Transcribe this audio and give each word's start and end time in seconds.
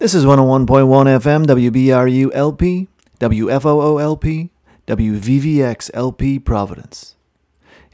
This 0.00 0.14
is 0.14 0.24
101.1 0.24 0.64
FM, 0.66 1.44
WBRU 1.44 2.30
LP, 2.32 2.88
WFOO 3.18 4.00
LP, 4.00 4.50
WVVX 4.86 5.90
LP 5.92 6.38
Providence. 6.38 7.16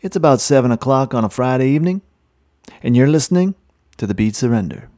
It's 0.03 0.15
about 0.15 0.41
7 0.41 0.71
o'clock 0.71 1.15
on 1.15 1.25
a 1.25 1.29
Friday 1.29 1.71
evening, 1.71 2.03
and 2.81 2.97
you're 2.97 3.09
listening 3.09 3.57
to 3.97 4.07
The 4.07 4.15
Beat 4.15 4.37
Surrender. 4.37 4.89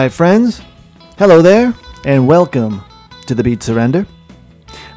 Right, 0.00 0.10
friends. 0.10 0.62
Hello 1.18 1.42
there, 1.42 1.74
and 2.06 2.26
welcome 2.26 2.80
to 3.26 3.34
the 3.34 3.44
Beat 3.44 3.62
Surrender. 3.62 4.06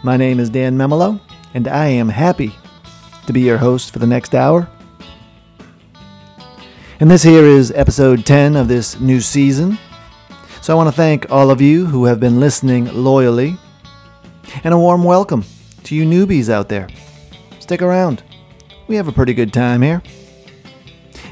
My 0.02 0.16
name 0.16 0.40
is 0.40 0.50
Dan 0.50 0.78
Memolo, 0.78 1.20
and 1.54 1.68
I 1.68 1.88
am 1.88 2.08
happy 2.08 2.56
to 3.28 3.34
be 3.34 3.42
your 3.42 3.58
host 3.58 3.92
for 3.92 4.00
the 4.00 4.08
next 4.08 4.34
hour. 4.34 4.70
And 7.02 7.12
this 7.12 7.22
here 7.22 7.44
is 7.44 7.74
episode 7.74 8.26
10 8.26 8.56
of 8.56 8.70
this 8.70 8.98
new 8.98 9.20
season. 9.20 9.78
So 10.62 10.72
I 10.72 10.78
want 10.78 10.88
to 10.88 10.96
thank 10.96 11.30
all 11.30 11.52
of 11.52 11.60
you 11.60 11.86
who 11.86 12.06
have 12.06 12.22
been 12.22 12.40
listening 12.40 12.86
loyally, 12.94 13.58
and 14.64 14.74
a 14.74 14.78
warm 14.78 15.04
welcome 15.04 15.44
to 15.84 15.96
you 15.96 16.06
newbies 16.06 16.48
out 16.50 16.70
there. 16.70 16.88
Stick 17.60 17.82
around. 17.82 18.24
We 18.88 18.96
have 18.96 19.10
a 19.10 19.12
pretty 19.12 19.34
good 19.34 19.52
time 19.52 19.82
here. 19.82 20.02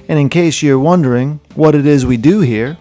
And 0.10 0.20
in 0.20 0.28
case 0.28 0.62
you're 0.62 0.78
wondering 0.78 1.40
what 1.56 1.74
it 1.74 1.86
is 1.86 2.06
we 2.06 2.18
do 2.18 2.42
here, 2.42 2.78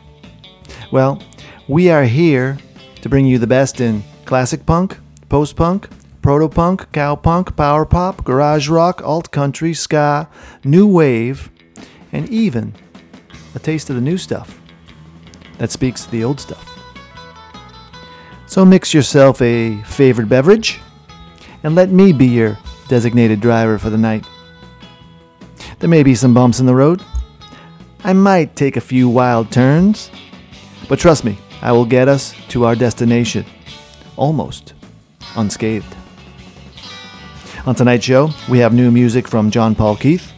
well, 0.92 1.22
we 1.68 1.90
are 1.90 2.04
here 2.04 2.58
to 3.02 3.08
bring 3.08 3.26
you 3.26 3.38
the 3.38 3.46
best 3.46 3.80
in 3.80 4.02
classic 4.24 4.66
punk, 4.66 4.98
post 5.28 5.56
punk, 5.56 5.88
proto 6.22 6.48
punk, 6.48 6.90
cow 6.92 7.14
punk, 7.14 7.56
power 7.56 7.86
pop, 7.86 8.24
garage 8.24 8.68
rock, 8.68 9.02
alt 9.02 9.30
country, 9.30 9.72
ska, 9.72 10.28
new 10.64 10.86
wave, 10.86 11.50
and 12.12 12.28
even 12.28 12.74
a 13.54 13.58
taste 13.58 13.88
of 13.90 13.96
the 13.96 14.02
new 14.02 14.18
stuff 14.18 14.60
that 15.58 15.70
speaks 15.70 16.04
to 16.04 16.10
the 16.10 16.24
old 16.24 16.40
stuff. 16.40 16.66
So 18.46 18.64
mix 18.64 18.92
yourself 18.92 19.40
a 19.42 19.80
favorite 19.82 20.28
beverage 20.28 20.80
and 21.62 21.74
let 21.74 21.90
me 21.90 22.12
be 22.12 22.26
your 22.26 22.58
designated 22.88 23.40
driver 23.40 23.78
for 23.78 23.90
the 23.90 23.98
night. 23.98 24.24
There 25.78 25.88
may 25.88 26.02
be 26.02 26.14
some 26.14 26.34
bumps 26.34 26.58
in 26.58 26.66
the 26.66 26.74
road. 26.74 27.02
I 28.02 28.12
might 28.12 28.56
take 28.56 28.76
a 28.76 28.80
few 28.80 29.08
wild 29.08 29.52
turns 29.52 30.10
but 30.90 30.98
trust 30.98 31.24
me, 31.24 31.38
I 31.62 31.70
will 31.70 31.84
get 31.84 32.08
us 32.08 32.34
to 32.48 32.64
our 32.64 32.74
destination 32.74 33.46
almost 34.16 34.74
unscathed. 35.36 35.96
On 37.64 37.76
tonight's 37.76 38.04
show, 38.04 38.30
we 38.48 38.58
have 38.58 38.74
new 38.74 38.90
music 38.90 39.28
from 39.28 39.52
John 39.52 39.76
Paul 39.76 39.94
Keith. 39.94 40.32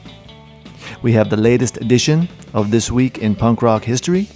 We 1.00 1.12
have 1.12 1.30
the 1.30 1.38
latest 1.38 1.78
edition 1.78 2.28
of 2.52 2.70
This 2.70 2.90
Week 2.90 3.16
in 3.16 3.34
Punk 3.34 3.62
Rock 3.62 3.82
History. 3.82 4.28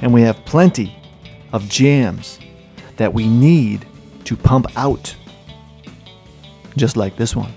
And 0.00 0.14
we 0.14 0.22
have 0.22 0.36
plenty 0.44 0.96
of 1.52 1.68
jams 1.68 2.38
that 2.96 3.12
we 3.12 3.26
need 3.26 3.88
to 4.26 4.36
pump 4.36 4.66
out, 4.76 5.12
just 6.76 6.96
like 6.96 7.16
this 7.16 7.34
one. 7.34 7.52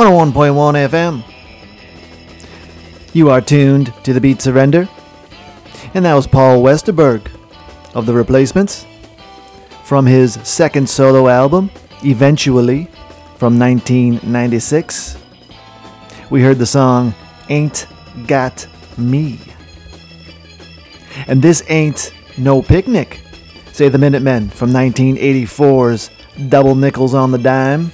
101.1 0.00 0.88
FM. 0.88 1.22
You 3.12 3.28
are 3.28 3.42
tuned 3.42 3.92
to 4.02 4.14
the 4.14 4.20
Beat 4.20 4.40
Surrender. 4.40 4.88
And 5.92 6.06
that 6.06 6.14
was 6.14 6.26
Paul 6.26 6.62
Westerberg 6.62 7.30
of 7.92 8.06
The 8.06 8.14
Replacements 8.14 8.86
from 9.84 10.06
his 10.06 10.38
second 10.42 10.88
solo 10.88 11.28
album, 11.28 11.70
Eventually, 12.02 12.86
from 13.36 13.58
1996. 13.58 15.18
We 16.30 16.40
heard 16.40 16.56
the 16.56 16.64
song 16.64 17.14
Ain't 17.50 17.86
Got 18.26 18.66
Me. 18.96 19.38
And 21.26 21.42
this 21.42 21.62
ain't 21.68 22.14
no 22.38 22.62
picnic, 22.62 23.20
say 23.72 23.90
the 23.90 23.98
Minutemen 23.98 24.48
from 24.48 24.70
1984's 24.70 26.08
Double 26.48 26.74
Nickels 26.74 27.12
on 27.12 27.32
the 27.32 27.38
Dime 27.38 27.92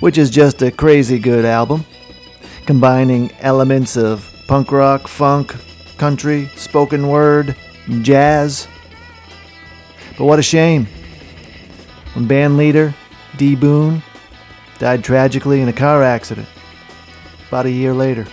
which 0.00 0.18
is 0.18 0.30
just 0.30 0.62
a 0.62 0.70
crazy 0.70 1.18
good 1.18 1.44
album, 1.44 1.84
combining 2.66 3.30
elements 3.40 3.96
of 3.96 4.30
punk 4.46 4.70
rock, 4.70 5.08
funk, 5.08 5.54
country, 5.98 6.48
spoken 6.56 7.08
word, 7.08 7.56
jazz. 8.02 8.68
But 10.18 10.24
what 10.24 10.38
a 10.38 10.42
shame 10.42 10.86
when 12.14 12.26
band 12.26 12.56
leader 12.56 12.94
D. 13.36 13.54
Boon 13.54 14.02
died 14.78 15.04
tragically 15.04 15.60
in 15.60 15.68
a 15.68 15.72
car 15.72 16.02
accident 16.02 16.48
about 17.48 17.66
a 17.66 17.70
year 17.70 17.92
later. 17.92 18.26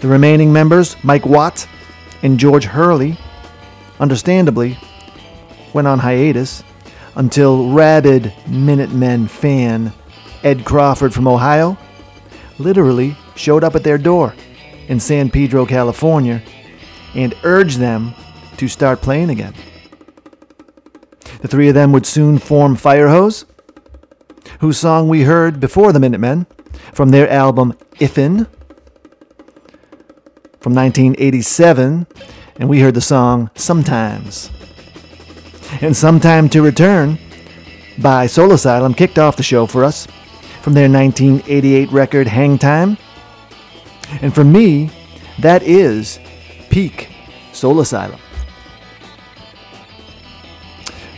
The 0.00 0.08
remaining 0.08 0.52
members, 0.52 0.96
Mike 1.04 1.26
Watt 1.26 1.66
and 2.22 2.38
George 2.38 2.64
Hurley, 2.64 3.16
understandably, 4.00 4.78
went 5.72 5.86
on 5.86 5.98
hiatus 5.98 6.64
until 7.14 7.70
rabid 7.70 8.32
Minutemen 8.46 9.28
fan 9.28 9.92
Ed 10.42 10.64
Crawford 10.64 11.12
from 11.14 11.28
Ohio 11.28 11.76
literally 12.58 13.16
showed 13.34 13.64
up 13.64 13.74
at 13.74 13.84
their 13.84 13.98
door 13.98 14.34
in 14.88 14.98
San 15.00 15.30
Pedro, 15.30 15.66
California, 15.66 16.42
and 17.14 17.34
urged 17.44 17.78
them 17.78 18.14
to 18.56 18.68
start 18.68 19.00
playing 19.00 19.30
again. 19.30 19.54
The 21.40 21.48
three 21.48 21.68
of 21.68 21.74
them 21.74 21.92
would 21.92 22.06
soon 22.06 22.38
form 22.38 22.76
Firehose, 22.76 23.44
whose 24.60 24.78
song 24.78 25.08
we 25.08 25.22
heard 25.22 25.60
before 25.60 25.92
the 25.92 26.00
Minutemen 26.00 26.46
from 26.92 27.10
their 27.10 27.28
album 27.28 27.72
If'n 27.96 28.46
from 30.60 30.74
1987, 30.74 32.06
and 32.56 32.68
we 32.68 32.80
heard 32.80 32.94
the 32.94 33.00
song 33.00 33.50
Sometimes. 33.54 34.50
And 35.80 35.96
Sometime 35.96 36.48
to 36.50 36.62
Return 36.62 37.18
by 37.98 38.26
Soul 38.26 38.52
Asylum 38.52 38.94
kicked 38.94 39.18
off 39.18 39.36
the 39.36 39.42
show 39.42 39.66
for 39.66 39.84
us 39.84 40.06
from 40.60 40.74
their 40.74 40.88
1988 40.88 41.90
record 41.90 42.28
Hang 42.28 42.58
Time, 42.58 42.96
And 44.20 44.34
for 44.34 44.44
me, 44.44 44.90
that 45.38 45.62
is 45.62 46.20
peak 46.70 47.08
Soul 47.52 47.80
Asylum. 47.80 48.20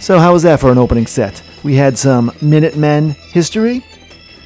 So, 0.00 0.18
how 0.18 0.32
was 0.32 0.42
that 0.44 0.60
for 0.60 0.70
an 0.70 0.78
opening 0.78 1.06
set? 1.06 1.42
We 1.62 1.74
had 1.74 1.98
some 1.98 2.32
Minutemen 2.40 3.10
history, 3.10 3.84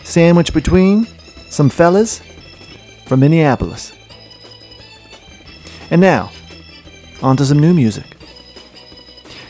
sandwiched 0.04 0.54
between 0.54 1.06
some 1.50 1.68
fellas 1.68 2.22
from 3.06 3.20
Minneapolis. 3.20 3.92
And 5.90 6.00
now, 6.00 6.30
on 7.22 7.36
to 7.36 7.44
some 7.44 7.58
new 7.58 7.74
music. 7.74 8.17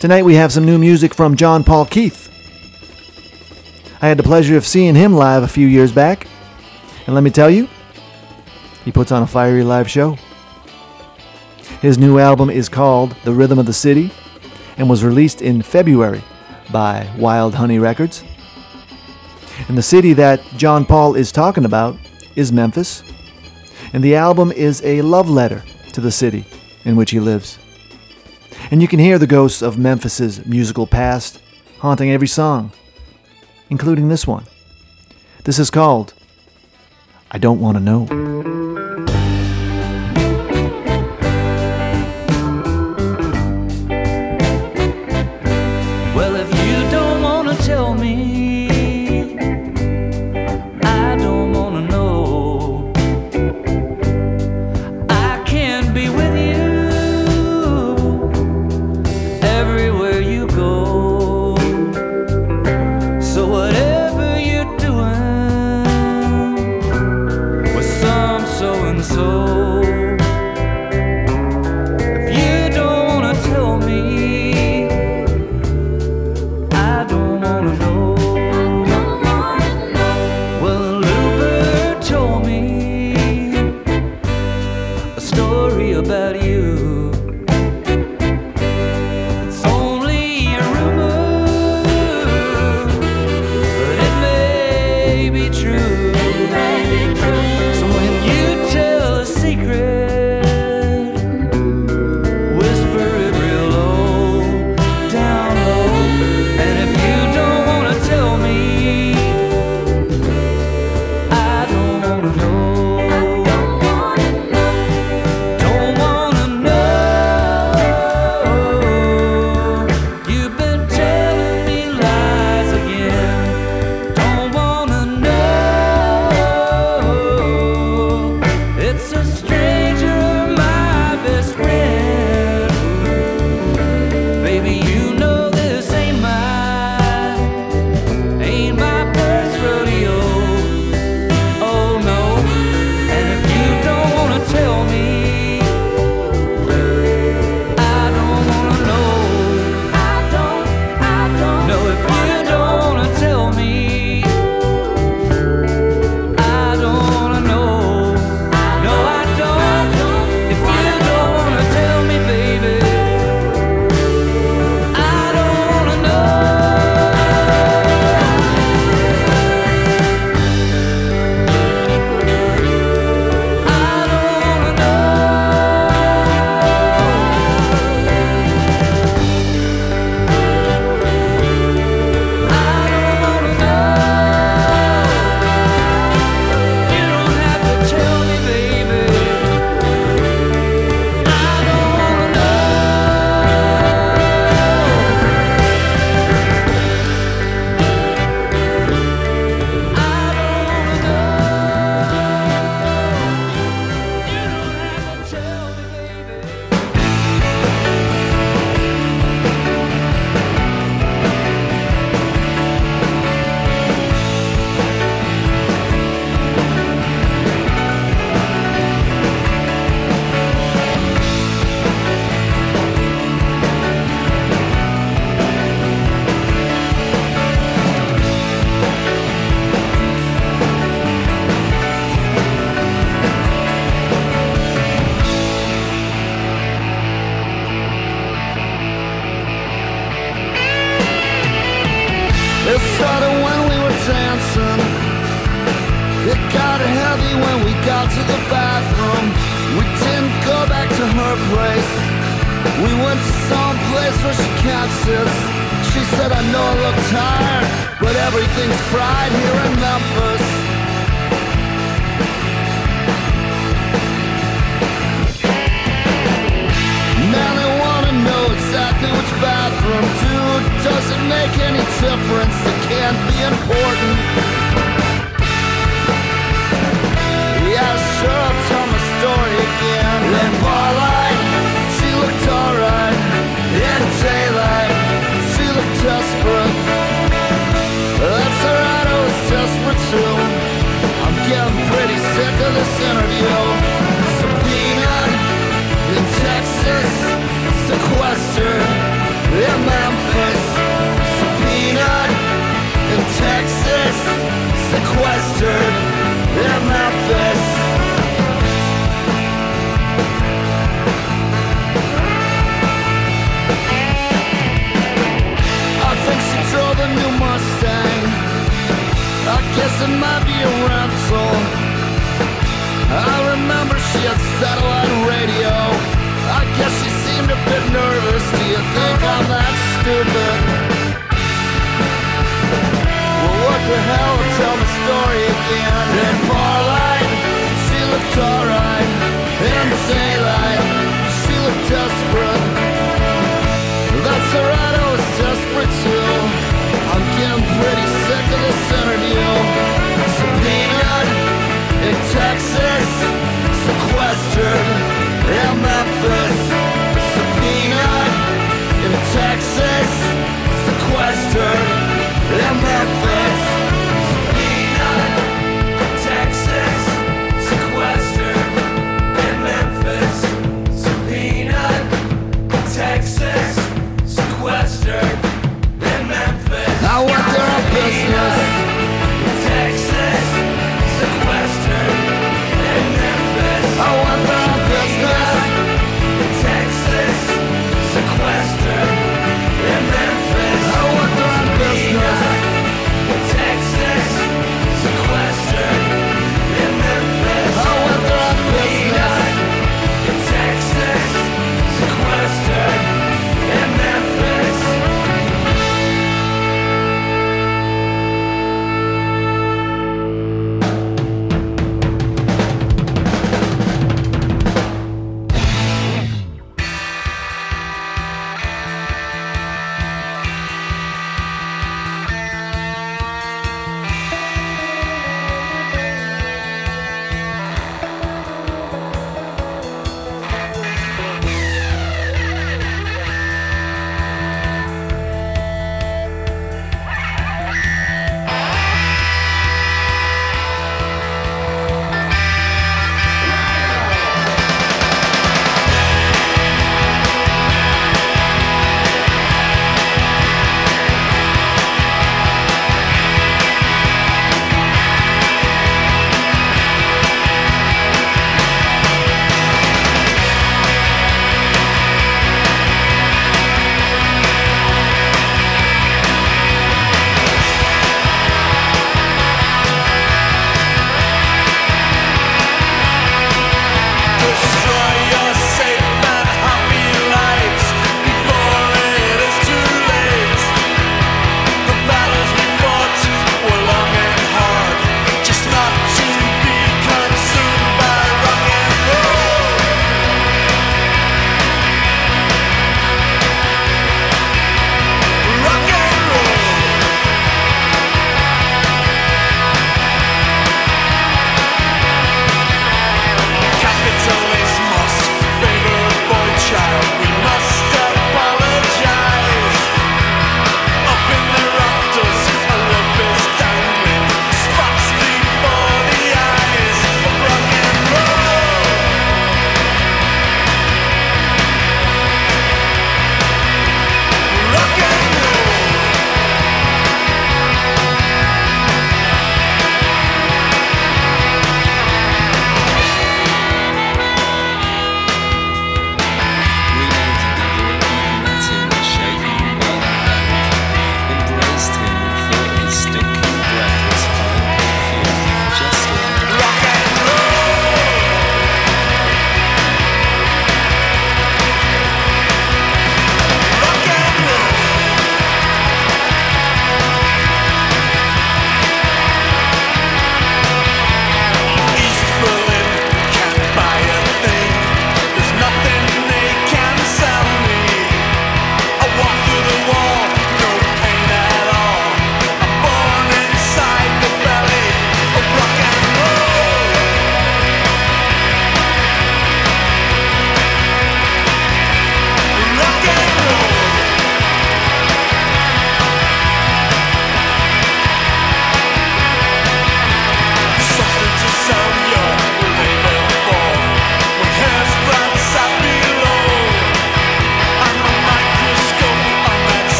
Tonight 0.00 0.22
we 0.22 0.34
have 0.36 0.50
some 0.50 0.64
new 0.64 0.78
music 0.78 1.12
from 1.12 1.36
John 1.36 1.62
Paul 1.62 1.84
Keith. 1.84 2.30
I 4.00 4.08
had 4.08 4.18
the 4.18 4.22
pleasure 4.22 4.56
of 4.56 4.66
seeing 4.66 4.94
him 4.94 5.12
live 5.12 5.42
a 5.42 5.46
few 5.46 5.66
years 5.66 5.92
back, 5.92 6.26
and 7.04 7.14
let 7.14 7.22
me 7.22 7.28
tell 7.28 7.50
you, 7.50 7.68
he 8.82 8.92
puts 8.92 9.12
on 9.12 9.22
a 9.22 9.26
fiery 9.26 9.62
live 9.62 9.90
show. 9.90 10.16
His 11.82 11.98
new 11.98 12.18
album 12.18 12.48
is 12.48 12.66
called 12.66 13.14
The 13.24 13.34
Rhythm 13.34 13.58
of 13.58 13.66
the 13.66 13.74
City 13.74 14.10
and 14.78 14.88
was 14.88 15.04
released 15.04 15.42
in 15.42 15.60
February 15.60 16.22
by 16.72 17.06
Wild 17.18 17.54
Honey 17.54 17.78
Records. 17.78 18.24
And 19.68 19.76
the 19.76 19.82
city 19.82 20.14
that 20.14 20.40
John 20.56 20.86
Paul 20.86 21.14
is 21.14 21.30
talking 21.30 21.66
about 21.66 21.94
is 22.36 22.52
Memphis, 22.52 23.02
and 23.92 24.02
the 24.02 24.16
album 24.16 24.50
is 24.50 24.82
a 24.82 25.02
love 25.02 25.28
letter 25.28 25.62
to 25.92 26.00
the 26.00 26.10
city 26.10 26.46
in 26.86 26.96
which 26.96 27.10
he 27.10 27.20
lives. 27.20 27.58
And 28.70 28.80
you 28.80 28.86
can 28.86 29.00
hear 29.00 29.18
the 29.18 29.26
ghosts 29.26 29.62
of 29.62 29.78
Memphis's 29.78 30.46
musical 30.46 30.86
past 30.86 31.40
haunting 31.78 32.10
every 32.10 32.28
song, 32.28 32.70
including 33.68 34.08
this 34.08 34.26
one. 34.26 34.44
This 35.42 35.58
is 35.58 35.70
called 35.70 36.14
I 37.32 37.38
Don't 37.38 37.60
Want 37.60 37.76
to 37.78 37.82
Know. 37.82 38.59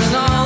And 0.00 0.43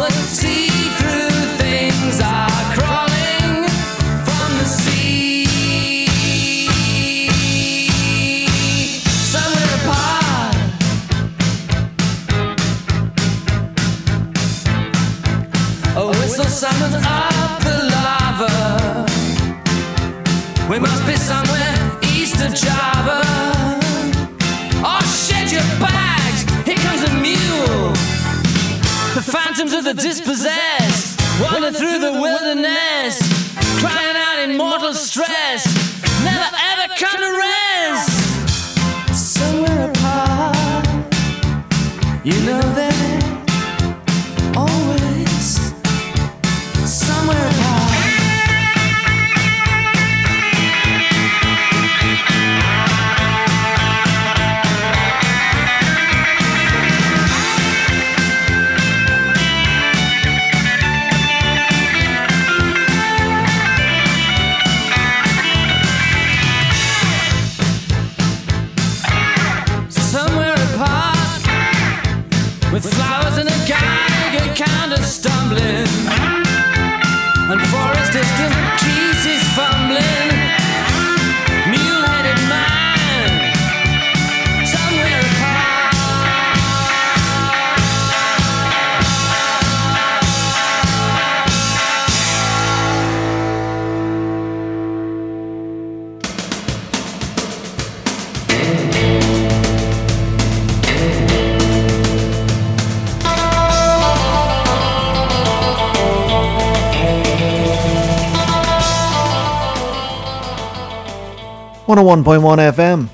101.1 111.89 112.75
FM, 112.75 113.09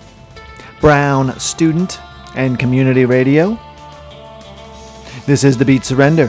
Brown 0.81 1.39
Student 1.39 2.01
and 2.35 2.59
Community 2.59 3.05
Radio. 3.05 3.57
This 5.27 5.45
is 5.45 5.57
The 5.57 5.65
Beat 5.65 5.85
Surrender. 5.85 6.29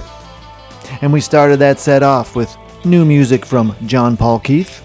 And 1.02 1.12
we 1.12 1.22
started 1.22 1.58
that 1.58 1.80
set 1.80 2.04
off 2.04 2.36
with 2.36 2.56
new 2.86 3.04
music 3.04 3.48
from 3.48 3.76
John 3.88 4.16
Paul 4.16 4.40
Keith. 4.40 4.84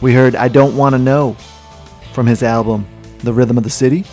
We 0.00 0.14
heard 0.14 0.34
I 0.34 0.48
Don't 0.48 0.74
Want 0.74 0.94
to 0.94 0.98
Know 0.98 1.36
from 2.14 2.26
his 2.26 2.42
album 2.42 2.86
The 3.18 3.34
Rhythm 3.34 3.58
of 3.58 3.64
the 3.64 3.68
City. 3.68 4.06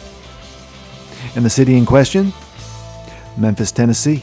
And 1.38 1.46
the 1.46 1.50
city 1.50 1.78
in 1.78 1.86
question, 1.86 2.34
Memphis, 3.38 3.72
Tennessee. 3.72 4.22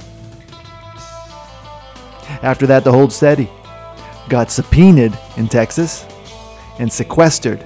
After 2.43 2.67
that, 2.67 2.85
the 2.85 2.93
Hold 2.93 3.15
Steady 3.15 3.49
got 4.29 4.51
subpoenaed 4.51 5.19
in 5.39 5.49
Texas 5.49 6.05
and 6.79 6.93
sequestered 6.93 7.65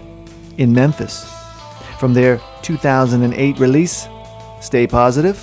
in 0.58 0.72
Memphis 0.72 1.24
from 1.98 2.14
their 2.14 2.40
2008 2.62 3.58
release, 3.60 4.08
Stay 4.60 4.86
Positive. 4.86 5.36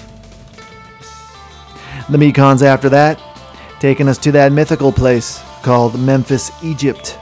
The 2.09 2.17
Mekons 2.17 2.61
after 2.63 2.89
that, 2.89 3.17
taking 3.79 4.09
us 4.09 4.17
to 4.17 4.31
that 4.33 4.51
mythical 4.51 4.91
place 4.91 5.41
called 5.61 5.99
Memphis, 5.99 6.51
Egypt. 6.63 7.17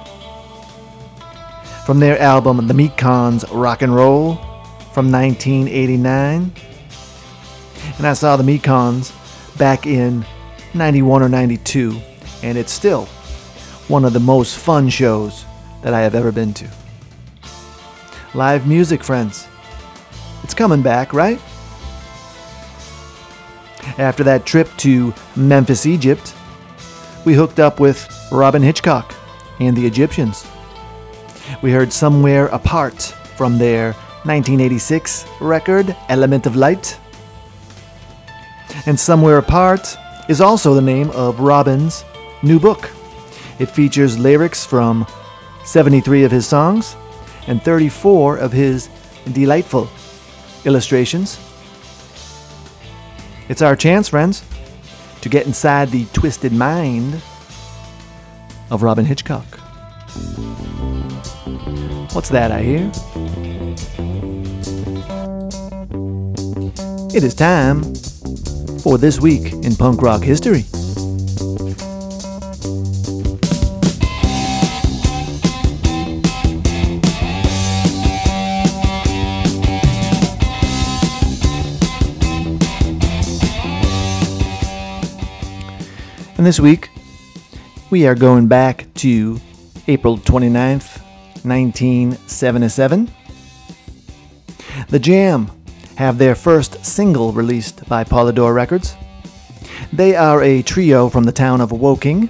From 1.86 2.00
their 2.00 2.20
album 2.20 2.66
The 2.68 2.74
Mekons 2.74 3.46
Rock 3.52 3.82
and 3.82 3.96
Roll 3.96 4.36
from 4.92 5.12
1989. 5.12 6.52
And 7.98 8.08
I 8.08 8.14
saw 8.14 8.38
the 8.38 8.44
Mekons 8.44 9.12
back 9.58 9.86
in 9.86 10.26
91 10.74 11.22
or 11.22 11.30
92, 11.30 12.02
and 12.42 12.58
it's 12.58 12.72
still 12.72 13.06
one 13.88 14.04
of 14.04 14.14
the 14.14 14.20
most 14.20 14.58
fun 14.58 14.90
shows 14.90 15.46
that 15.84 15.94
I 15.94 16.02
have 16.02 16.16
ever 16.16 16.32
been 16.32 16.54
to. 16.56 16.68
Live 18.38 18.68
music, 18.68 19.04
friends. 19.04 19.48
It's 20.44 20.54
coming 20.54 20.84
back, 20.84 21.12
right? 21.12 21.42
After 23.98 24.24
that 24.26 24.46
trip 24.46 24.70
to 24.78 25.12
Memphis, 25.36 25.88
Egypt, 25.88 26.36
we 27.26 27.34
hooked 27.34 27.60
up 27.60 27.80
with 27.80 28.08
Robyn 28.32 28.62
Hitchcock 28.62 29.16
and 29.60 29.76
the 29.76 29.88
Egyptians. 29.88 30.46
We 31.64 31.72
heard 31.72 31.92
Somewhere 31.92 32.46
Apart 32.50 33.02
from 33.36 33.58
their 33.58 33.94
1986 34.26 35.26
record, 35.42 35.96
Element 36.08 36.46
of 36.46 36.56
Light. 36.56 36.96
And 38.86 39.00
Somewhere 39.00 39.40
Apart 39.40 39.98
is 40.30 40.42
also 40.42 40.76
the 40.76 40.82
name 40.94 41.10
of 41.10 41.40
Robyn's 41.40 42.06
new 42.44 42.60
book. 42.60 42.92
It 43.58 43.72
features 43.72 44.20
lyrics 44.20 44.64
from 44.64 45.08
73 45.66 46.24
of 46.24 46.30
his 46.32 46.46
songs 46.46 46.96
and 47.48 47.62
34 47.62 48.38
of 48.38 48.52
his 48.52 48.90
delightful 49.32 49.90
illustrations. 50.66 51.40
It's 53.50 53.62
our 53.62 53.76
chance, 53.76 54.10
friends, 54.10 54.44
to 55.22 55.30
get 55.30 55.46
inside 55.48 55.90
the 55.90 56.06
twisted 56.14 56.52
mind 56.52 57.22
of 58.70 58.84
Robyn 58.84 59.06
Hitchcock. 59.06 59.46
What's 62.14 62.30
that 62.30 62.52
I 62.52 62.62
hear? 62.62 62.92
It 67.16 67.24
is 67.24 67.34
time 67.34 67.84
for 68.80 68.98
This 68.98 69.20
Week 69.20 69.54
in 69.54 69.76
Punk 69.76 70.02
Rock 70.02 70.24
History. 70.24 70.66
This 86.48 86.62
week, 86.62 86.90
we 87.90 88.08
are 88.08 88.16
going 88.16 88.48
back 88.48 88.86
to 88.94 89.38
April 89.90 90.18
29th, 90.18 91.02
1977. 91.44 93.12
The 94.88 94.98
Jam 94.98 95.52
have 95.98 96.18
their 96.18 96.36
first 96.36 96.86
single 96.86 97.34
released 97.34 97.86
by 97.90 98.06
Polydor 98.06 98.56
Records. 98.56 98.96
They 99.92 100.16
are 100.16 100.42
a 100.42 100.62
trio 100.62 101.10
from 101.10 101.26
the 101.26 101.34
town 101.34 101.60
of 101.60 101.74
Woking, 101.74 102.30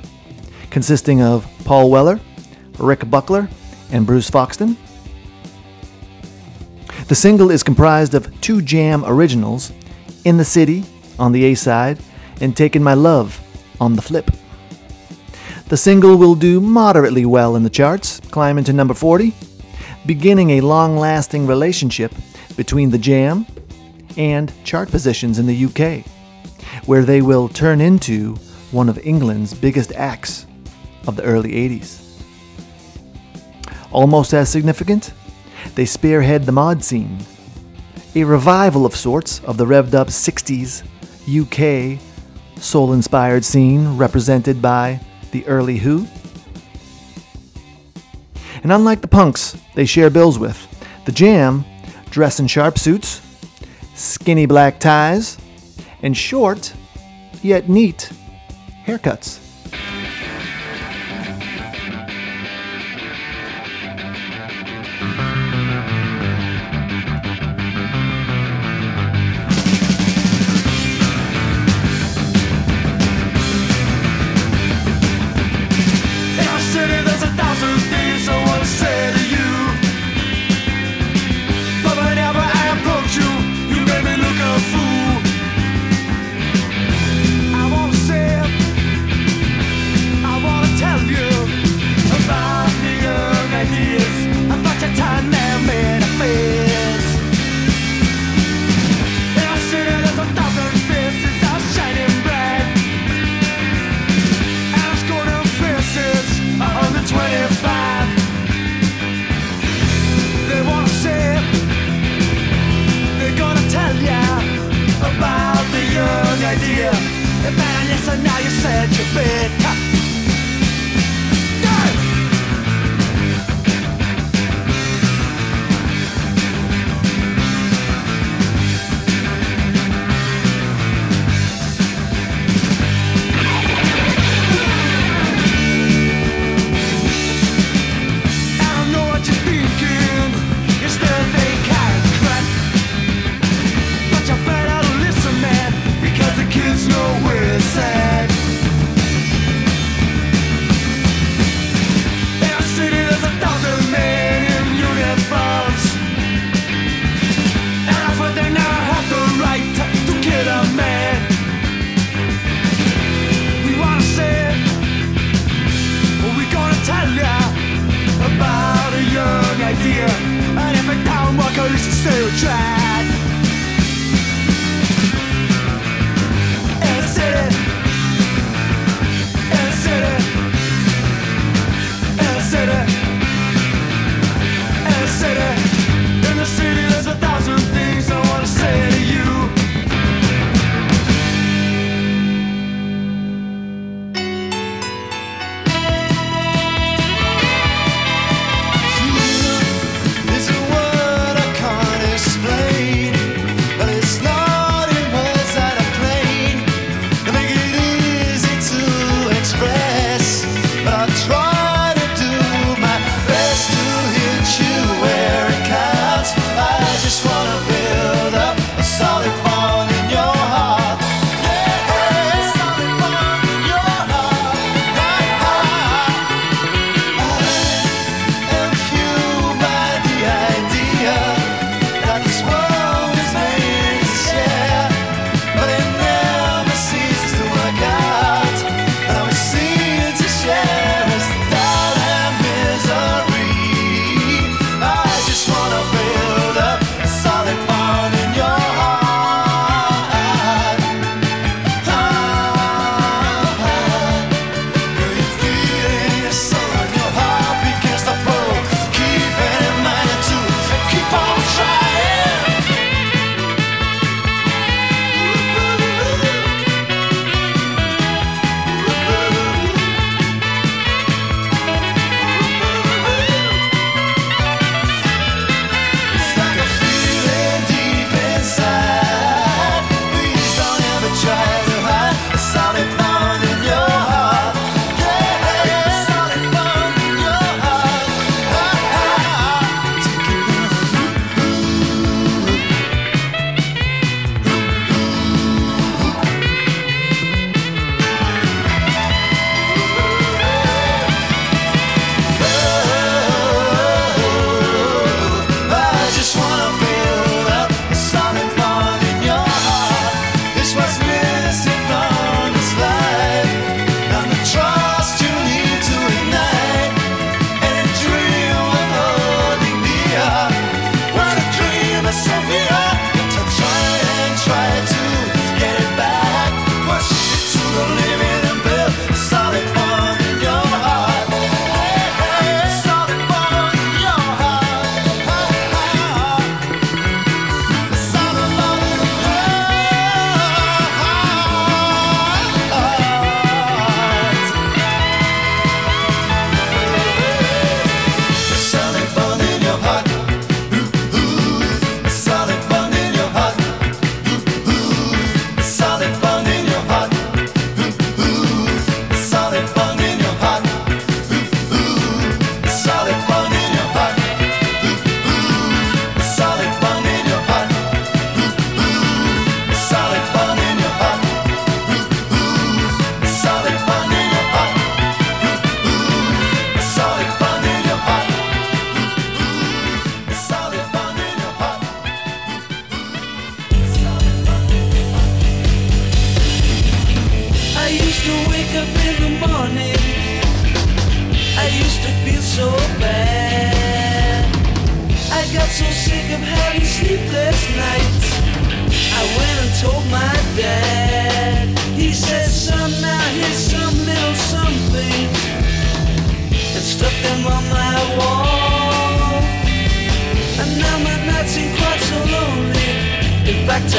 consisting 0.71 1.21
of 1.21 1.47
Paul 1.63 1.91
Weller, 1.91 2.19
Rick 2.80 3.08
Buckler, 3.12 3.47
and 3.91 4.08
Bruce 4.08 4.32
Foxton. 4.32 4.77
The 7.08 7.13
single 7.13 7.51
is 7.51 7.62
comprised 7.62 8.15
of 8.15 8.41
two 8.41 8.63
Jam 8.63 9.06
originals, 9.06 9.71
In 10.25 10.38
the 10.38 10.43
City 10.43 10.86
on 11.19 11.34
the 11.34 11.43
A 11.43 11.53
side 11.53 11.99
and 12.41 12.58
Taking 12.58 12.82
My 12.82 12.95
Love 12.95 13.43
on 13.80 13.96
the 13.96 14.02
flip. 14.02 14.32
The 15.70 15.78
single 15.78 16.16
will 16.16 16.36
do 16.36 16.62
moderately 16.62 17.26
well 17.26 17.56
in 17.56 17.63
the 17.63 17.70
charts, 17.70 18.20
climbing 18.32 18.63
to 18.66 18.74
number 18.74 18.94
40, 18.94 19.34
beginning 20.06 20.52
a 20.52 20.62
long 20.62 20.98
lasting 20.98 21.46
relationship 21.46 22.13
between 22.56 22.90
the 22.90 22.98
Jam 22.98 23.46
and 24.16 24.52
chart 24.63 24.90
positions 24.90 25.40
in 25.40 25.46
the 25.46 25.66
UK, 25.66 26.06
where 26.86 27.04
they 27.04 27.22
will 27.22 27.50
turn 27.50 27.82
into 27.82 28.36
one 28.72 28.90
of 28.90 28.98
England's 29.00 29.54
biggest 29.54 29.92
acts 29.94 30.46
of 31.06 31.16
the 31.16 31.24
early 31.24 31.52
80s. 31.52 32.04
Almost 33.92 34.34
as 34.34 34.50
significant, 34.50 35.13
they 35.76 35.86
spearhead 35.86 36.46
the 36.46 36.52
mod 36.52 36.84
scene, 36.84 37.20
a 38.16 38.24
revival 38.24 38.86
of 38.86 38.96
sorts 38.96 39.42
of 39.44 39.58
the 39.58 39.66
revved 39.66 39.94
up 39.94 40.08
60s 40.08 40.84
UK 41.28 42.00
soul 42.62 42.93
inspired 42.93 43.46
scene 43.46 43.98
represented 43.98 44.62
by 44.62 45.00
the 45.32 45.46
early 45.48 45.78
Who. 45.78 46.08
And 48.63 48.72
unlike 48.72 49.02
the 49.02 49.08
punks 49.08 49.56
they 49.76 49.86
share 49.86 50.10
bills 50.10 50.39
with, 50.39 50.58
the 51.06 51.12
Jam 51.12 51.63
dress 52.10 52.39
in 52.39 52.48
sharp 52.48 52.78
suits, 52.78 53.22
skinny 53.93 54.46
black 54.46 54.80
ties, 54.80 55.38
and 56.02 56.15
short, 56.15 56.74
yet 57.41 57.70
neat, 57.70 58.12
haircuts. 58.86 59.46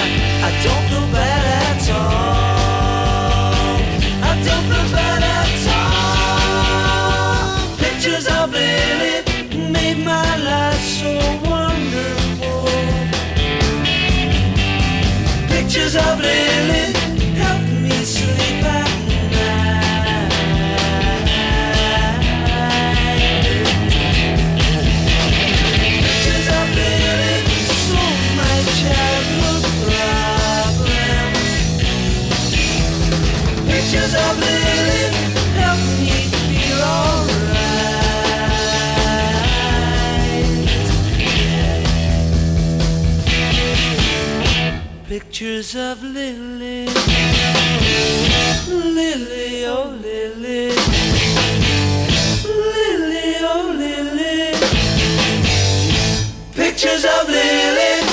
I 0.01 0.51
don't 0.65 0.85
feel 0.89 1.07
bad 1.13 1.43
at 1.67 1.91
all. 1.91 2.09
I 4.23 4.33
don't 4.45 4.65
feel 4.71 4.87
bad. 4.93 5.08
pictures 45.19 45.75
of 45.75 46.01
Lily. 46.01 46.87
Lily, 48.69 49.65
oh 49.67 49.99
Lily. 50.01 50.71
Lily, 52.45 53.35
oh 53.41 53.75
Lily. 53.77 54.53
Pictures 56.55 57.05
of 57.05 57.29
Lily. 57.29 58.08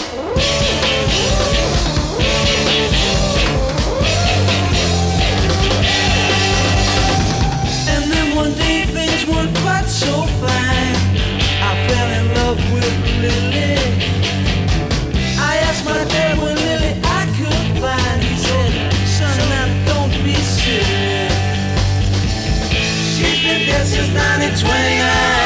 29. 24.66 25.45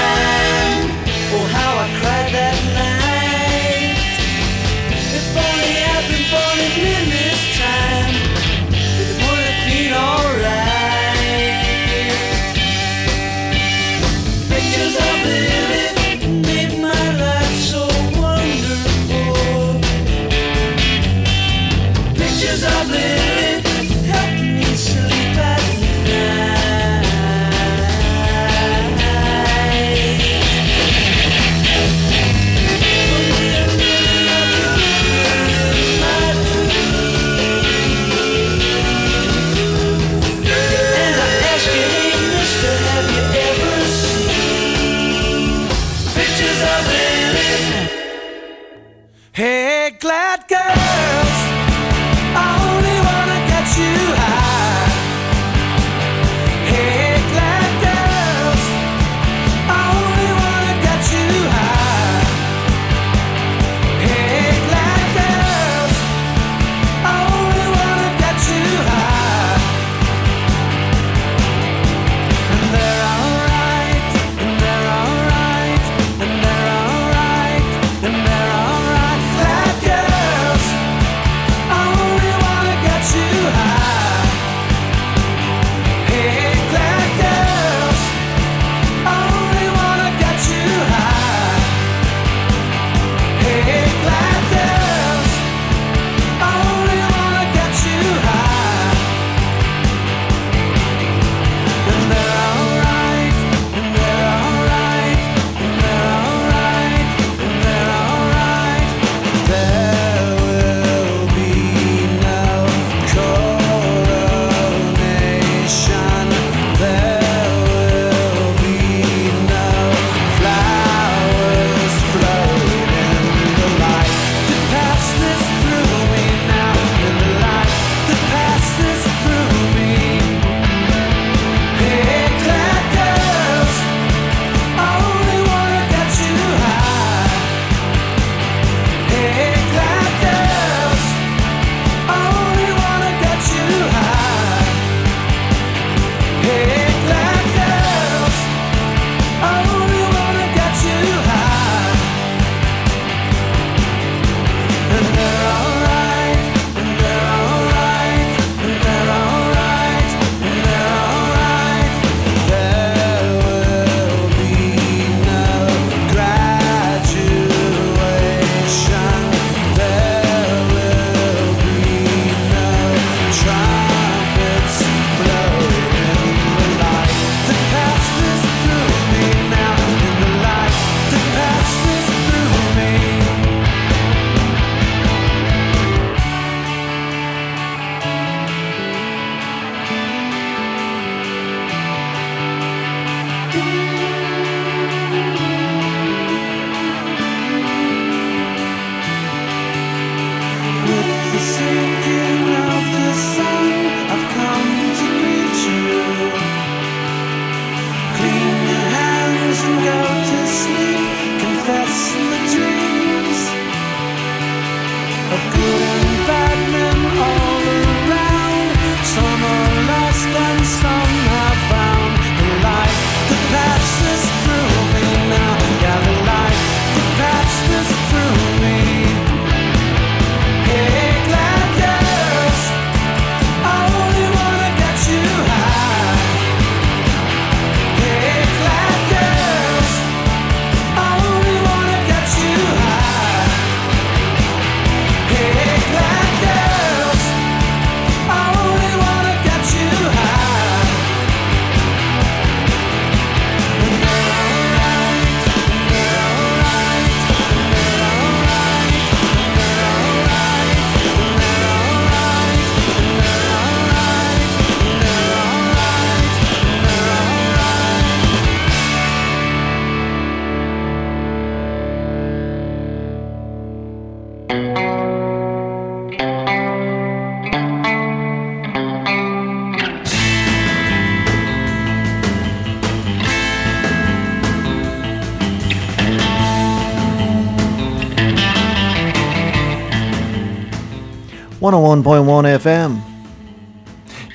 101.1 291.74 292.57
FM. 292.59 293.01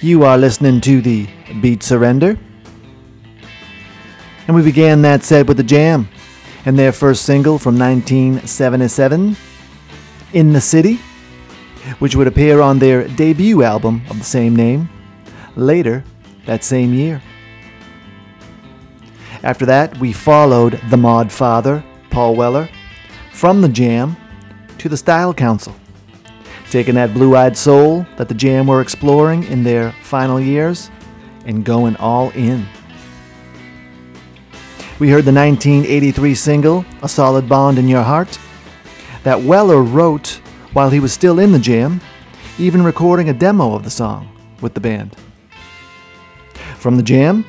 You 0.01 0.22
are 0.22 0.39
listening 0.39 0.80
to 0.82 1.01
the 1.01 1.26
Beat 1.61 1.82
Surrender. 1.82 2.39
And 4.47 4.55
we 4.55 4.62
began 4.62 5.03
that 5.03 5.24
set 5.24 5.49
with 5.49 5.57
the 5.57 5.64
Jam 5.64 6.09
and 6.64 6.78
their 6.78 6.93
first 6.93 7.24
single 7.24 7.59
from 7.59 7.76
1977, 7.76 9.37
In 10.32 10.53
the 10.53 10.61
City, 10.61 11.01
which 11.99 12.14
would 12.14 12.28
appear 12.28 12.61
on 12.61 12.78
their 12.78 13.09
debut 13.09 13.64
album 13.64 14.03
of 14.09 14.18
the 14.18 14.24
same 14.24 14.55
name 14.55 14.89
later 15.57 16.05
that 16.47 16.62
same 16.62 16.95
year. 16.95 17.20
After 19.43 19.66
that, 19.66 19.99
we 19.99 20.12
followed 20.12 20.80
the 20.89 20.97
Mod 20.97 21.32
Father, 21.32 21.82
Paul 22.11 22.37
Weller, 22.37 22.68
from 23.32 23.61
the 23.61 23.68
Jam 23.68 24.16
to 24.78 24.89
the 24.89 24.97
Style 24.97 25.35
Council 25.35 25.74
taking 26.75 26.97
that 26.97 27.14
blue 27.14 27.37
eyed 27.37 27.57
soul 27.57 28.05
that 28.16 28.27
the 28.27 28.35
Jam 28.35 28.66
were 28.66 28.81
exploring 28.81 29.45
in 29.45 29.62
their 29.62 29.93
final 30.03 30.41
years 30.41 30.91
and 31.47 31.64
going 31.64 31.95
all 31.99 32.31
in. 32.31 32.66
We 34.99 35.09
heard 35.09 35.25
the 35.25 35.33
1983 35.33 36.35
single, 36.35 36.85
A 37.01 37.09
Solid 37.09 37.49
Bond 37.49 37.79
in 37.79 37.87
Your 37.87 38.03
Heart, 38.03 38.41
that 39.22 39.41
Weller 39.41 39.85
wrote 39.85 40.41
while 40.72 40.91
he 40.91 40.99
was 40.99 41.12
still 41.12 41.39
in 41.39 41.53
the 41.53 41.61
Jam, 41.61 42.01
even 42.59 42.83
recording 42.83 43.29
a 43.29 43.33
demo 43.33 43.77
of 43.77 43.85
the 43.85 43.91
song 43.91 44.29
with 44.61 44.75
the 44.75 44.81
band. 44.81 45.14
From 46.79 46.97
the 46.97 47.05
Jam, 47.05 47.45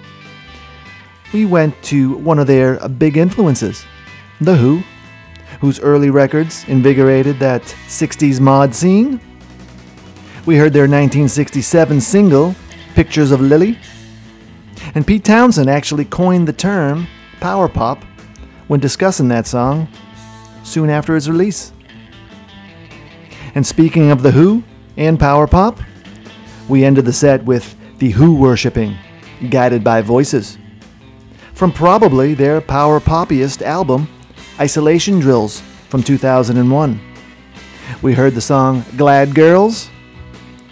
we 1.33 1.45
went 1.45 1.73
to 1.85 2.15
one 2.17 2.37
of 2.37 2.45
their 2.45 2.77
big 2.89 3.17
influences, 3.17 3.85
The 4.39 4.55
Who, 4.55 4.83
whose 5.65 5.79
early 5.79 6.11
records 6.11 6.63
invigorated 6.67 7.39
that 7.39 7.63
60s 7.87 8.39
mod 8.39 8.75
scene. 8.75 9.19
We 10.45 10.57
heard 10.57 10.73
their 10.73 10.83
1967 10.83 12.01
single, 12.01 12.55
Pictures 12.93 13.31
of 13.31 13.41
Lily. 13.41 13.79
And 14.93 15.07
Pete 15.07 15.23
Townshend 15.23 15.67
actually 15.67 16.05
coined 16.05 16.47
the 16.47 16.53
term 16.53 17.07
power 17.39 17.67
pop 17.67 18.03
when 18.67 18.79
discussing 18.79 19.27
that 19.29 19.47
song 19.47 19.87
soon 20.63 20.91
after 20.91 21.15
its 21.15 21.27
release. 21.27 21.73
And 23.55 23.65
speaking 23.65 24.11
of 24.11 24.21
The 24.21 24.33
Who 24.33 24.61
and 24.97 25.19
power 25.19 25.47
pop, 25.47 25.79
we 26.69 26.85
ended 26.85 27.05
the 27.05 27.13
set 27.13 27.43
with 27.43 27.75
The 27.97 28.11
Who 28.11 28.35
worshipping, 28.35 28.95
Guided 29.49 29.83
by 29.83 30.03
Voices. 30.03 30.59
From 31.55 31.71
probably 31.71 32.35
their 32.35 32.61
power 32.61 32.99
poppiest 32.99 33.63
album, 33.63 34.07
Isolation 34.57 35.19
Drills 35.19 35.61
from 35.89 36.01
2001. 36.01 36.99
We 38.01 38.13
heard 38.13 38.35
the 38.35 38.41
song 38.41 38.85
Glad 38.95 39.35
Girls, 39.35 39.89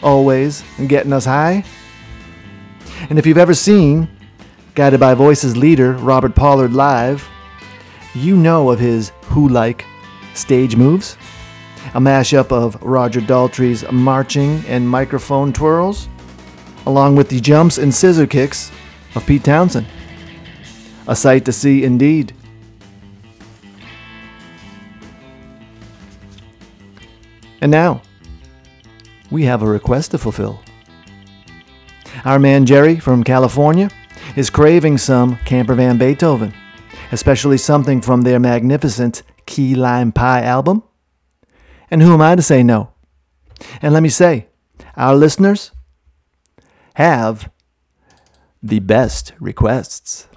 always 0.02 0.64
getting 0.88 1.12
us 1.12 1.26
high. 1.26 1.66
And 3.10 3.20
if 3.20 3.26
you've 3.26 3.38
ever 3.38 3.54
seen 3.54 4.08
Guided 4.74 5.02
by 5.02 5.16
Voices 5.16 5.58
leader 5.58 5.94
Robert 5.94 6.34
Pollard 6.34 6.74
live, 6.74 7.28
you 8.16 8.38
know 8.38 8.72
of 8.72 8.80
his 8.80 9.12
Who 9.26 9.50
like 9.50 9.86
stage 10.34 10.78
moves. 10.78 11.18
A 11.94 12.00
mashup 12.00 12.54
of 12.54 12.82
Roger 12.82 13.20
Daltrey's 13.20 13.84
marching 13.92 14.64
and 14.66 14.88
microphone 14.88 15.52
twirls, 15.52 16.08
along 16.86 17.18
with 17.18 17.28
the 17.28 17.42
jumps 17.42 17.78
and 17.78 17.94
scissor 17.94 18.28
kicks 18.28 18.72
of 19.16 19.26
Pete 19.26 19.44
Townshend. 19.44 19.88
A 21.08 21.16
sight 21.18 21.44
to 21.44 21.52
see 21.52 21.84
indeed. 21.84 22.34
And 27.64 27.72
now, 27.72 28.02
we 29.32 29.46
have 29.46 29.62
a 29.62 29.66
request 29.66 30.12
to 30.12 30.18
fulfill. 30.18 30.60
Our 32.26 32.38
man 32.38 32.66
Jerry 32.66 33.00
from 33.00 33.24
California 33.24 33.90
is 34.36 34.50
craving 34.50 34.98
some 34.98 35.38
Camper 35.46 35.74
Van 35.74 35.98
Beethoven, 35.98 36.54
especially 37.14 37.58
something 37.58 38.02
from 38.02 38.24
their 38.24 38.38
magnificent 38.38 39.24
Key 39.46 39.76
Lime 39.76 40.12
Pie 40.12 40.42
album. 40.42 40.84
And 41.90 42.02
who 42.02 42.14
am 42.14 42.22
I 42.22 42.36
to 42.36 42.42
say 42.42 42.64
no? 42.64 42.92
And 43.82 43.94
let 43.94 44.04
me 44.04 44.10
say, 44.10 44.48
our 44.98 45.16
listeners 45.16 45.72
have 46.96 47.50
the 48.62 48.80
best 48.80 49.32
requests. 49.40 50.28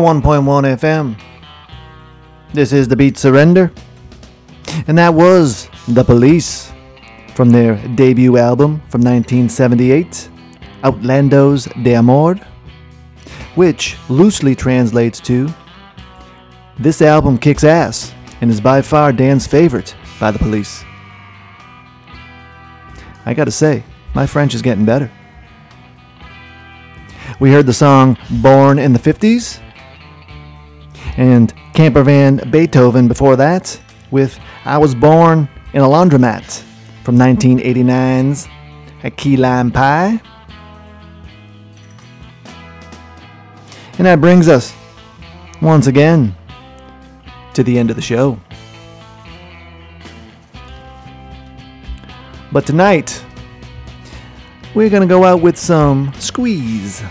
101.1 0.00 0.78
FM. 0.78 1.20
This 2.54 2.72
is 2.72 2.88
the 2.88 2.96
beat 2.96 3.18
Surrender. 3.18 3.70
And 4.86 4.96
that 4.96 5.12
was 5.12 5.68
The 5.88 6.02
Police 6.02 6.72
from 7.34 7.50
their 7.50 7.76
debut 7.96 8.38
album 8.38 8.80
from 8.88 9.02
1978, 9.02 10.30
Outlandos 10.84 11.68
d'Amour, 11.84 12.36
which 13.56 13.98
loosely 14.08 14.54
translates 14.54 15.20
to 15.20 15.52
This 16.78 17.02
album 17.02 17.36
kicks 17.36 17.64
ass 17.64 18.14
and 18.40 18.50
is 18.50 18.60
by 18.60 18.80
far 18.80 19.12
Dan's 19.12 19.46
favorite 19.46 19.94
by 20.18 20.30
The 20.30 20.38
Police. 20.38 20.82
I 23.26 23.34
gotta 23.34 23.50
say, 23.50 23.84
my 24.14 24.26
French 24.26 24.54
is 24.54 24.62
getting 24.62 24.86
better. 24.86 25.10
We 27.38 27.52
heard 27.52 27.66
the 27.66 27.74
song 27.74 28.16
Born 28.40 28.78
in 28.78 28.94
the 28.94 28.98
50s 28.98 29.60
and 31.20 31.52
Camper 31.74 32.02
Van 32.02 32.38
Beethoven 32.50 33.06
before 33.06 33.36
that 33.36 33.78
with 34.10 34.40
I 34.64 34.78
Was 34.78 34.94
Born 34.94 35.50
in 35.74 35.82
a 35.82 35.86
Laundromat 35.86 36.64
from 37.04 37.18
1989's 37.18 38.48
A 39.04 39.10
Key 39.10 39.36
Lime 39.36 39.70
Pie. 39.70 40.18
And 43.98 44.06
that 44.06 44.18
brings 44.22 44.48
us 44.48 44.74
once 45.60 45.88
again 45.88 46.34
to 47.52 47.62
the 47.62 47.78
end 47.78 47.90
of 47.90 47.96
the 47.96 48.02
show. 48.02 48.40
But 52.50 52.64
tonight, 52.64 53.22
we're 54.74 54.88
going 54.88 55.02
to 55.02 55.06
go 55.06 55.24
out 55.24 55.42
with 55.42 55.58
some 55.58 56.14
squeeze. 56.14 57.02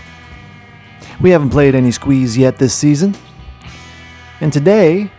We 1.20 1.30
haven't 1.30 1.50
played 1.50 1.76
any 1.76 1.92
squeeze 1.92 2.36
yet 2.36 2.58
this 2.58 2.74
season. 2.74 3.14
And 4.40 4.50
today, 4.50 5.10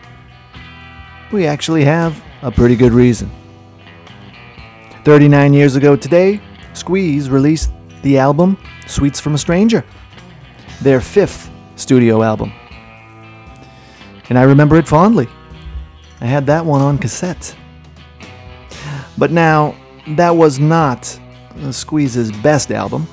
we 1.31 1.45
actually 1.45 1.83
have 1.85 2.21
a 2.41 2.51
pretty 2.51 2.75
good 2.75 2.91
reason. 2.91 3.29
39 5.05 5.53
years 5.53 5.75
ago 5.75 5.95
today, 5.95 6.41
Squeeze 6.73 7.29
released 7.29 7.71
the 8.01 8.17
album 8.17 8.57
Sweets 8.87 9.19
from 9.19 9.35
a 9.35 9.37
Stranger, 9.37 9.85
their 10.81 10.99
fifth 11.01 11.51
studio 11.75 12.23
album. 12.23 12.51
And 14.29 14.39
I 14.39 14.43
remember 14.43 14.75
it 14.77 14.87
fondly. 14.87 15.27
I 16.19 16.25
had 16.25 16.47
that 16.47 16.65
one 16.65 16.81
on 16.81 16.97
cassette. 16.97 17.55
But 19.19 19.31
now, 19.31 19.75
that 20.15 20.35
was 20.35 20.57
not 20.57 21.19
Squeeze's 21.69 22.31
best 22.31 22.71
album, 22.71 23.07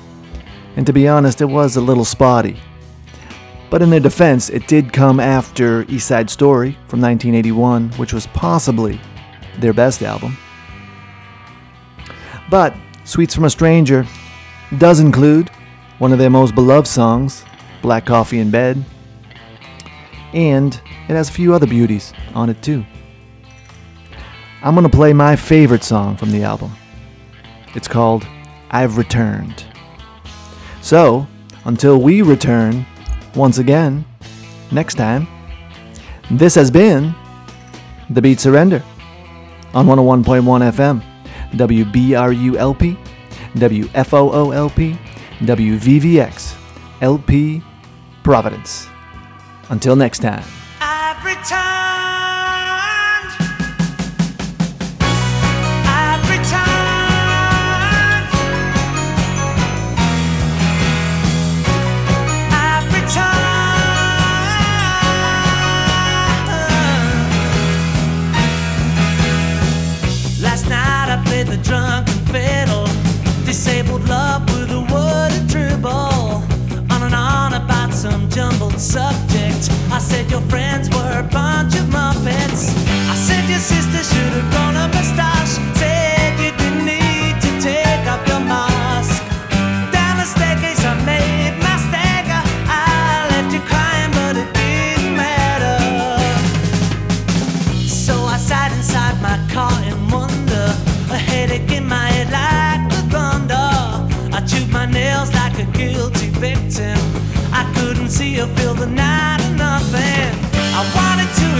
and 0.75 0.87
to 0.87 0.93
be 0.93 1.07
honest, 1.07 1.41
it 1.41 1.45
was 1.45 1.75
a 1.75 1.81
little 1.81 2.05
spotty. 2.05 2.59
But 3.69 3.81
in 3.81 3.89
their 3.89 3.99
defense, 3.99 4.49
it 4.49 4.67
did 4.67 4.91
come 4.91 5.19
after 5.19 5.83
East 5.83 6.07
Side 6.07 6.29
Story 6.29 6.71
from 6.87 7.01
1981, 7.01 7.91
which 7.91 8.13
was 8.13 8.25
possibly 8.27 8.99
their 9.59 9.73
best 9.73 10.01
album. 10.01 10.37
But 12.49 12.75
Sweets 13.03 13.35
from 13.35 13.43
a 13.43 13.49
Stranger 13.49 14.07
does 14.77 14.99
include 14.99 15.49
one 15.99 16.11
of 16.11 16.19
their 16.19 16.29
most 16.29 16.55
beloved 16.55 16.87
songs, 16.87 17.43
Black 17.81 18.05
Coffee 18.05 18.39
in 18.39 18.49
Bed, 18.49 18.83
and 20.33 20.73
it 21.07 21.13
has 21.13 21.29
a 21.29 21.33
few 21.33 21.53
other 21.53 21.67
beauties 21.67 22.13
on 22.33 22.49
it 22.49 22.61
too. 22.61 22.85
I'm 24.61 24.75
going 24.75 24.89
to 24.89 24.95
play 24.95 25.13
my 25.13 25.35
favorite 25.35 25.83
song 25.83 26.17
from 26.17 26.31
the 26.31 26.43
album. 26.43 26.71
It's 27.75 27.87
called 27.87 28.25
I've 28.71 28.97
Returned. 28.97 29.63
So, 30.81 31.27
until 31.65 32.01
we 32.01 32.21
return 32.21 32.85
once 33.35 33.57
again 33.57 34.05
next 34.71 34.95
time, 34.95 35.27
this 36.31 36.55
has 36.55 36.69
been 36.69 37.13
The 38.09 38.21
Beat 38.21 38.39
Surrender 38.39 38.83
on 39.73 39.85
101.1 39.85 40.43
FM, 40.71 41.03
WBRULP, 41.51 42.97
WFOOLP, 43.55 44.97
WVVX, 45.39 46.55
LP, 47.01 47.61
Providence. 48.23 48.87
Until 49.69 49.95
next 49.95 50.19
time. 50.19 50.43
Subject. 78.79 79.69
I 79.91 79.99
said 79.99 80.31
your 80.31 80.41
friends 80.41 80.89
were 80.89 81.19
a 81.19 81.23
bunch 81.23 81.75
of 81.75 81.85
muppets. 81.87 82.71
I 83.11 83.15
said 83.15 83.49
your 83.49 83.59
sister 83.59 84.03
should 84.03 84.33
have 84.33 84.51
grown 84.51 84.75
up 84.75 84.93
a. 84.95 85.38
Said 85.38 85.38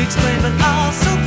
explain, 0.01 0.41
but 0.41 0.53
also 0.61 1.18